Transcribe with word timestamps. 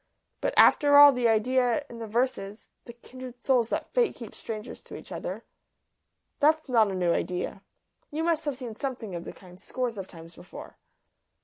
"But, 0.41 0.55
after 0.57 0.97
all, 0.97 1.11
the 1.11 1.27
idea 1.27 1.85
in 1.87 1.99
the 1.99 2.07
verses 2.07 2.69
the 2.85 2.93
kindred 2.93 3.39
souls 3.39 3.69
that 3.69 3.93
Fate 3.93 4.15
keeps 4.15 4.39
strangers 4.39 4.81
to 4.85 4.95
each 4.95 5.11
other 5.11 5.43
that's 6.39 6.67
not 6.67 6.89
a 6.89 6.95
new 6.95 7.13
idea. 7.13 7.61
You 8.09 8.23
must 8.23 8.45
have 8.45 8.57
seen 8.57 8.73
something 8.75 9.13
of 9.13 9.25
the 9.25 9.31
kind 9.31 9.61
scores 9.61 9.99
of 9.99 10.07
times 10.07 10.33
before." 10.33 10.77